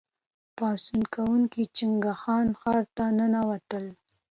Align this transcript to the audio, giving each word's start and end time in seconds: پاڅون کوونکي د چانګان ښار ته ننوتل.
پاڅون 0.57 1.01
کوونکي 1.15 1.61
د 1.67 1.71
چانګان 1.77 2.47
ښار 2.59 2.83
ته 2.95 3.03
ننوتل. 3.17 3.85